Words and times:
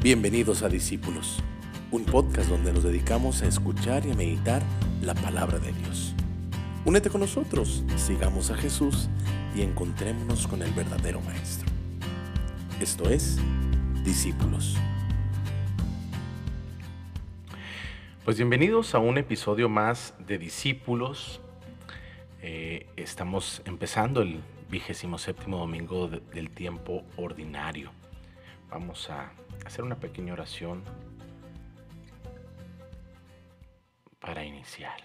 Bienvenidos 0.00 0.62
a 0.62 0.68
Discípulos, 0.68 1.42
un 1.90 2.04
podcast 2.04 2.48
donde 2.48 2.72
nos 2.72 2.84
dedicamos 2.84 3.42
a 3.42 3.48
escuchar 3.48 4.06
y 4.06 4.12
a 4.12 4.14
meditar 4.14 4.62
la 5.02 5.12
palabra 5.12 5.58
de 5.58 5.72
Dios. 5.72 6.14
Únete 6.84 7.10
con 7.10 7.20
nosotros, 7.20 7.82
sigamos 7.96 8.52
a 8.52 8.56
Jesús 8.56 9.08
y 9.56 9.62
encontrémonos 9.62 10.46
con 10.46 10.62
el 10.62 10.70
verdadero 10.70 11.20
Maestro. 11.22 11.68
Esto 12.80 13.10
es 13.10 13.40
Discípulos. 14.04 14.76
Pues 18.24 18.36
bienvenidos 18.36 18.94
a 18.94 19.00
un 19.00 19.18
episodio 19.18 19.68
más 19.68 20.14
de 20.28 20.38
Discípulos. 20.38 21.40
Eh, 22.40 22.86
estamos 22.94 23.62
empezando 23.64 24.22
el 24.22 24.42
vigésimo 24.70 25.18
séptimo 25.18 25.58
domingo 25.58 26.06
del 26.06 26.50
tiempo 26.50 27.02
ordinario. 27.16 27.90
Vamos 28.70 29.10
a 29.10 29.32
hacer 29.64 29.84
una 29.84 29.96
pequeña 29.96 30.32
oración 30.32 30.82
para 34.20 34.44
iniciar. 34.44 34.96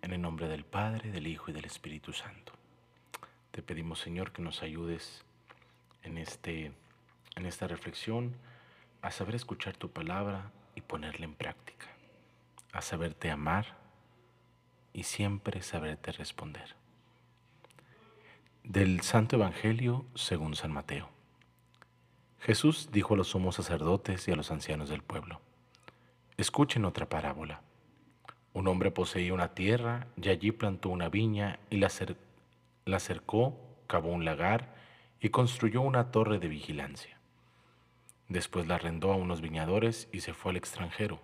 En 0.00 0.12
el 0.12 0.20
nombre 0.20 0.48
del 0.48 0.64
Padre, 0.64 1.12
del 1.12 1.26
Hijo 1.26 1.50
y 1.50 1.54
del 1.54 1.64
Espíritu 1.64 2.12
Santo. 2.12 2.52
Te 3.52 3.62
pedimos, 3.62 4.00
Señor, 4.00 4.32
que 4.32 4.42
nos 4.42 4.62
ayudes 4.62 5.24
en, 6.02 6.18
este, 6.18 6.72
en 7.36 7.46
esta 7.46 7.68
reflexión 7.68 8.34
a 9.02 9.10
saber 9.10 9.34
escuchar 9.34 9.76
tu 9.76 9.90
palabra 9.90 10.50
y 10.74 10.80
ponerla 10.80 11.26
en 11.26 11.34
práctica, 11.34 11.86
a 12.72 12.82
saberte 12.82 13.30
amar 13.30 13.76
y 14.92 15.04
siempre 15.04 15.62
saberte 15.62 16.12
responder. 16.12 16.74
Del 18.64 19.02
Santo 19.02 19.36
Evangelio 19.36 20.06
según 20.14 20.54
San 20.54 20.72
Mateo. 20.72 21.21
Jesús 22.42 22.88
dijo 22.90 23.14
a 23.14 23.16
los 23.16 23.28
sumos 23.28 23.54
sacerdotes 23.54 24.26
y 24.26 24.32
a 24.32 24.36
los 24.36 24.50
ancianos 24.50 24.88
del 24.88 25.04
pueblo, 25.04 25.40
escuchen 26.36 26.84
otra 26.84 27.08
parábola. 27.08 27.62
Un 28.52 28.66
hombre 28.66 28.90
poseía 28.90 29.32
una 29.32 29.54
tierra 29.54 30.08
y 30.20 30.28
allí 30.28 30.50
plantó 30.50 30.88
una 30.88 31.08
viña 31.08 31.60
y 31.70 31.76
la, 31.76 31.88
la 32.84 32.98
cercó, 32.98 33.56
cavó 33.86 34.08
un 34.08 34.24
lagar 34.24 34.74
y 35.20 35.28
construyó 35.28 35.82
una 35.82 36.10
torre 36.10 36.40
de 36.40 36.48
vigilancia. 36.48 37.16
Después 38.28 38.66
la 38.66 38.74
arrendó 38.74 39.12
a 39.12 39.16
unos 39.16 39.40
viñadores 39.40 40.08
y 40.10 40.20
se 40.20 40.34
fue 40.34 40.50
al 40.50 40.56
extranjero. 40.56 41.20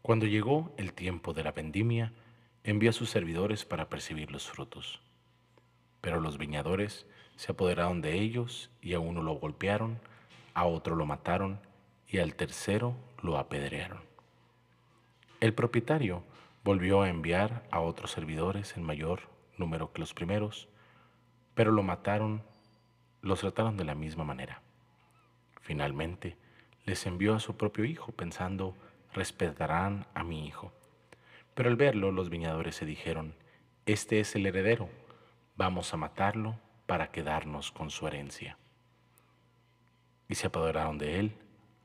Cuando 0.00 0.24
llegó 0.24 0.72
el 0.78 0.94
tiempo 0.94 1.34
de 1.34 1.44
la 1.44 1.52
vendimia, 1.52 2.14
envió 2.64 2.88
a 2.88 2.94
sus 2.94 3.10
servidores 3.10 3.66
para 3.66 3.90
percibir 3.90 4.32
los 4.32 4.48
frutos. 4.48 5.02
Pero 6.02 6.20
los 6.20 6.36
viñadores 6.36 7.06
se 7.36 7.52
apoderaron 7.52 8.02
de 8.02 8.20
ellos 8.20 8.70
y 8.82 8.92
a 8.92 9.00
uno 9.00 9.22
lo 9.22 9.32
golpearon, 9.32 9.98
a 10.52 10.66
otro 10.66 10.94
lo 10.94 11.06
mataron 11.06 11.58
y 12.06 12.18
al 12.18 12.34
tercero 12.34 12.94
lo 13.22 13.38
apedrearon. 13.38 14.02
El 15.40 15.54
propietario 15.54 16.22
volvió 16.62 17.02
a 17.02 17.08
enviar 17.08 17.66
a 17.70 17.80
otros 17.80 18.10
servidores 18.10 18.76
en 18.76 18.82
mayor 18.82 19.22
número 19.56 19.92
que 19.92 20.00
los 20.00 20.12
primeros, 20.12 20.68
pero 21.54 21.72
lo 21.72 21.82
mataron, 21.82 22.42
los 23.22 23.40
trataron 23.40 23.76
de 23.76 23.84
la 23.84 23.94
misma 23.94 24.24
manera. 24.24 24.60
Finalmente, 25.60 26.36
les 26.84 27.06
envió 27.06 27.34
a 27.34 27.40
su 27.40 27.56
propio 27.56 27.84
hijo 27.84 28.12
pensando, 28.12 28.76
respetarán 29.14 30.06
a 30.14 30.24
mi 30.24 30.46
hijo. 30.46 30.72
Pero 31.54 31.70
al 31.70 31.76
verlo, 31.76 32.12
los 32.12 32.30
viñadores 32.30 32.76
se 32.76 32.86
dijeron, 32.86 33.34
este 33.86 34.20
es 34.20 34.34
el 34.36 34.46
heredero, 34.46 34.88
vamos 35.56 35.92
a 35.92 35.96
matarlo 35.96 36.58
para 36.86 37.10
quedarnos 37.10 37.70
con 37.72 37.90
su 37.90 38.06
herencia. 38.06 38.58
Y 40.28 40.34
se 40.34 40.46
apoderaron 40.46 40.98
de 40.98 41.18
él, 41.18 41.36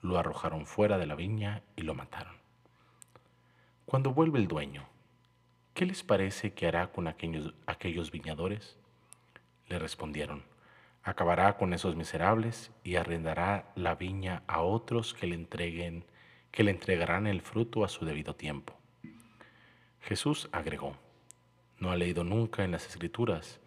lo 0.01 0.17
arrojaron 0.17 0.65
fuera 0.65 0.97
de 0.97 1.05
la 1.05 1.15
viña 1.15 1.63
y 1.75 1.81
lo 1.81 1.93
mataron. 1.93 2.35
Cuando 3.85 4.13
vuelve 4.13 4.39
el 4.39 4.47
dueño, 4.47 4.87
¿qué 5.73 5.85
les 5.85 6.03
parece 6.03 6.53
que 6.53 6.67
hará 6.67 6.91
con 6.91 7.07
aquellos, 7.07 7.53
aquellos 7.65 8.11
viñadores? 8.11 8.77
Le 9.67 9.79
respondieron, 9.79 10.43
acabará 11.03 11.57
con 11.57 11.73
esos 11.73 11.95
miserables 11.95 12.71
y 12.83 12.95
arrendará 12.95 13.71
la 13.75 13.95
viña 13.95 14.43
a 14.47 14.61
otros 14.61 15.13
que 15.13 15.27
le 15.27 15.35
entreguen, 15.35 16.05
que 16.51 16.63
le 16.63 16.71
entregarán 16.71 17.27
el 17.27 17.41
fruto 17.41 17.83
a 17.83 17.89
su 17.89 18.05
debido 18.05 18.35
tiempo. 18.35 18.77
Jesús 20.01 20.49
agregó, 20.51 20.95
¿no 21.79 21.91
ha 21.91 21.95
leído 21.95 22.23
nunca 22.23 22.63
en 22.63 22.71
las 22.71 22.87
escrituras 22.87 23.59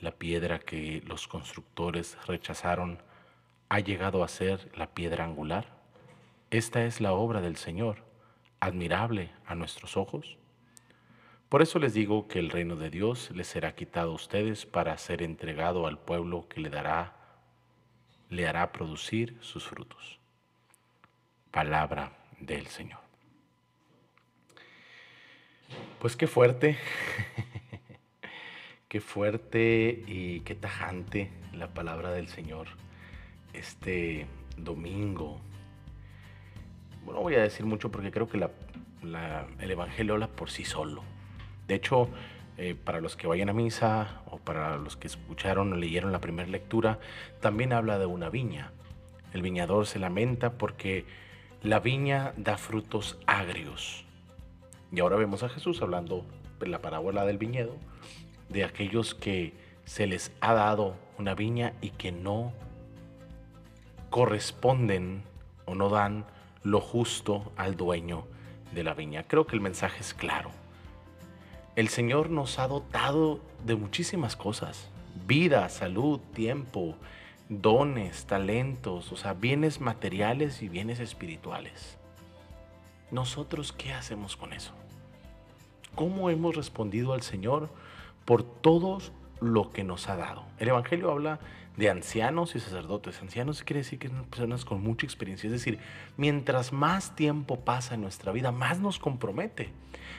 la 0.00 0.12
piedra 0.12 0.58
que 0.58 1.02
los 1.06 1.28
constructores 1.28 2.18
rechazaron 2.26 2.98
ha 3.68 3.80
llegado 3.80 4.22
a 4.22 4.28
ser 4.28 4.70
la 4.76 4.94
piedra 4.94 5.24
angular? 5.24 5.66
Esta 6.50 6.84
es 6.84 7.00
la 7.00 7.12
obra 7.12 7.40
del 7.40 7.56
Señor, 7.56 7.98
admirable 8.60 9.30
a 9.46 9.54
nuestros 9.54 9.96
ojos. 9.96 10.36
Por 11.48 11.62
eso 11.62 11.78
les 11.78 11.94
digo 11.94 12.28
que 12.28 12.38
el 12.38 12.50
reino 12.50 12.76
de 12.76 12.90
Dios 12.90 13.30
les 13.32 13.46
será 13.46 13.74
quitado 13.74 14.12
a 14.12 14.14
ustedes 14.14 14.66
para 14.66 14.96
ser 14.98 15.22
entregado 15.22 15.86
al 15.86 15.98
pueblo 15.98 16.48
que 16.48 16.60
le 16.60 16.70
dará 16.70 17.24
le 18.30 18.46
hará 18.48 18.72
producir 18.72 19.36
sus 19.40 19.64
frutos. 19.64 20.18
Palabra 21.50 22.12
del 22.40 22.66
Señor. 22.66 22.98
Pues 26.00 26.16
qué 26.16 26.26
fuerte 26.26 26.76
Qué 28.94 29.00
fuerte 29.00 30.04
y 30.06 30.38
qué 30.42 30.54
tajante 30.54 31.28
la 31.52 31.66
palabra 31.74 32.12
del 32.12 32.28
Señor 32.28 32.68
este 33.52 34.28
domingo. 34.56 35.40
Bueno, 37.04 37.20
voy 37.20 37.34
a 37.34 37.42
decir 37.42 37.66
mucho 37.66 37.90
porque 37.90 38.12
creo 38.12 38.28
que 38.28 38.36
el 38.36 39.70
Evangelio 39.72 40.14
habla 40.14 40.28
por 40.28 40.48
sí 40.48 40.64
solo. 40.64 41.02
De 41.66 41.74
hecho, 41.74 42.08
eh, 42.56 42.76
para 42.76 43.00
los 43.00 43.16
que 43.16 43.26
vayan 43.26 43.48
a 43.48 43.52
misa 43.52 44.22
o 44.26 44.38
para 44.38 44.76
los 44.76 44.96
que 44.96 45.08
escucharon 45.08 45.72
o 45.72 45.76
leyeron 45.76 46.12
la 46.12 46.20
primera 46.20 46.48
lectura, 46.48 47.00
también 47.40 47.72
habla 47.72 47.98
de 47.98 48.06
una 48.06 48.28
viña. 48.28 48.70
El 49.32 49.42
viñador 49.42 49.88
se 49.88 49.98
lamenta 49.98 50.52
porque 50.52 51.04
la 51.64 51.80
viña 51.80 52.32
da 52.36 52.56
frutos 52.58 53.18
agrios. 53.26 54.04
Y 54.92 55.00
ahora 55.00 55.16
vemos 55.16 55.42
a 55.42 55.48
Jesús 55.48 55.82
hablando 55.82 56.24
en 56.60 56.70
la 56.70 56.80
parábola 56.80 57.24
del 57.24 57.38
viñedo 57.38 57.76
de 58.48 58.64
aquellos 58.64 59.14
que 59.14 59.54
se 59.84 60.06
les 60.06 60.32
ha 60.40 60.54
dado 60.54 60.96
una 61.18 61.34
viña 61.34 61.74
y 61.80 61.90
que 61.90 62.12
no 62.12 62.52
corresponden 64.10 65.24
o 65.64 65.74
no 65.74 65.88
dan 65.88 66.24
lo 66.62 66.80
justo 66.80 67.52
al 67.56 67.76
dueño 67.76 68.26
de 68.72 68.84
la 68.84 68.94
viña. 68.94 69.24
Creo 69.24 69.46
que 69.46 69.56
el 69.56 69.60
mensaje 69.60 70.00
es 70.00 70.14
claro. 70.14 70.50
El 71.76 71.88
Señor 71.88 72.30
nos 72.30 72.58
ha 72.58 72.68
dotado 72.68 73.40
de 73.64 73.74
muchísimas 73.74 74.36
cosas. 74.36 74.88
Vida, 75.26 75.68
salud, 75.68 76.20
tiempo, 76.32 76.96
dones, 77.48 78.26
talentos, 78.26 79.12
o 79.12 79.16
sea, 79.16 79.34
bienes 79.34 79.80
materiales 79.80 80.62
y 80.62 80.68
bienes 80.68 81.00
espirituales. 81.00 81.98
¿Nosotros 83.10 83.72
qué 83.72 83.92
hacemos 83.92 84.36
con 84.36 84.52
eso? 84.52 84.72
¿Cómo 85.94 86.30
hemos 86.30 86.56
respondido 86.56 87.12
al 87.12 87.22
Señor? 87.22 87.68
Por 88.24 88.42
todo 88.42 88.98
lo 89.40 89.70
que 89.70 89.84
nos 89.84 90.08
ha 90.08 90.16
dado. 90.16 90.44
El 90.58 90.68
Evangelio 90.68 91.10
habla 91.10 91.40
de 91.76 91.90
ancianos 91.90 92.54
y 92.54 92.60
sacerdotes. 92.60 93.20
Ancianos 93.20 93.62
quiere 93.62 93.80
decir 93.80 93.98
que 93.98 94.08
son 94.08 94.24
personas 94.24 94.64
con 94.64 94.82
mucha 94.82 95.06
experiencia. 95.06 95.48
Es 95.48 95.52
decir, 95.52 95.78
mientras 96.16 96.72
más 96.72 97.16
tiempo 97.16 97.60
pasa 97.60 97.94
en 97.94 98.02
nuestra 98.02 98.32
vida, 98.32 98.52
más 98.52 98.80
nos 98.80 98.98
compromete. 98.98 99.72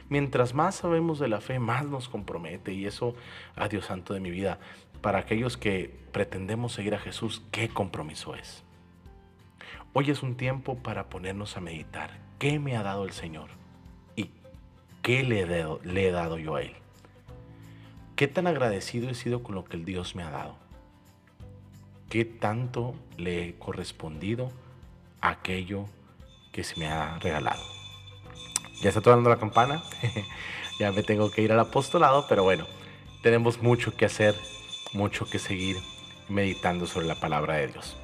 Mientras 0.10 0.54
más 0.54 0.76
sabemos 0.76 1.20
de 1.20 1.28
la 1.28 1.42
fe, 1.42 1.60
más 1.60 1.86
nos 1.86 2.10
compromete. 2.10 2.74
Y 2.74 2.86
eso, 2.86 3.16
a 3.56 3.68
Dios 3.68 3.86
santo 3.86 4.14
de 4.14 4.20
mi 4.20 4.32
vida, 4.32 4.60
para 5.02 5.20
aquellos 5.20 5.58
que 5.58 5.94
pretendemos 6.12 6.74
seguir 6.74 6.96
a 6.96 7.00
Jesús, 7.00 7.42
¿qué 7.52 7.70
compromiso 7.70 8.36
es? 8.36 8.64
Hoy 9.94 10.12
es 10.12 10.24
un 10.24 10.36
tiempo 10.36 10.78
para 10.78 11.10
ponernos 11.10 11.56
a 11.56 11.62
meditar. 11.62 12.20
¿Qué 12.38 12.60
me 12.60 12.76
ha 12.76 12.84
dado 12.84 13.06
el 13.06 13.12
Señor? 13.12 13.50
¿Y 14.18 14.30
qué 15.02 15.24
le 15.24 15.46
le 15.46 16.08
he 16.08 16.12
dado 16.12 16.38
yo 16.38 16.56
a 16.56 16.62
Él? 16.64 16.76
¿Qué 18.16 18.30
tan 18.30 18.48
agradecido 18.48 19.10
he 19.10 19.14
sido 19.14 19.44
con 19.44 19.56
lo 19.56 19.66
que 19.66 19.76
el 19.76 19.84
Dios 19.84 20.16
me 20.16 20.24
ha 20.24 20.30
dado? 20.30 20.56
¿Qué 22.10 22.24
tanto 22.24 22.96
le 23.18 23.50
he 23.50 23.56
correspondido 23.56 24.54
a 25.20 25.32
aquello 25.32 25.88
que 26.54 26.64
se 26.64 26.80
me 26.80 26.88
ha 26.88 27.20
regalado? 27.20 27.62
Ya 28.82 28.88
está 28.88 29.02
tocando 29.02 29.30
la 29.30 29.38
campana, 29.38 29.84
ya 30.80 30.94
me 30.94 31.04
tengo 31.04 31.30
que 31.30 31.42
ir 31.42 31.52
al 31.52 31.60
apostolado, 31.60 32.26
pero 32.30 32.44
bueno, 32.44 32.66
tenemos 33.22 33.62
mucho 33.62 33.98
que 33.98 34.06
hacer, 34.06 34.34
mucho 34.94 35.26
que 35.26 35.38
seguir 35.38 35.76
meditando 36.30 36.88
sobre 36.88 37.08
la 37.08 37.16
palabra 37.16 37.56
de 37.56 37.68
Dios. 37.68 37.98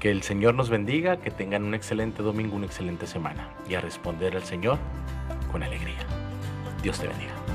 Que 0.00 0.10
el 0.10 0.24
Señor 0.24 0.54
nos 0.54 0.68
bendiga, 0.68 1.20
que 1.20 1.30
tengan 1.30 1.62
un 1.62 1.74
excelente 1.74 2.24
domingo, 2.24 2.56
una 2.56 2.66
excelente 2.66 3.06
semana 3.06 3.54
y 3.68 3.76
a 3.76 3.80
responder 3.80 4.34
al 4.34 4.42
Señor 4.42 4.78
con 5.52 5.62
alegría. 5.62 6.04
Dios 6.82 6.98
te 6.98 7.06
bendiga. 7.06 7.53